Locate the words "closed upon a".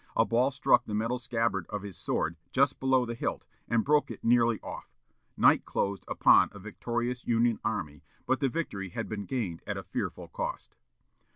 5.63-6.57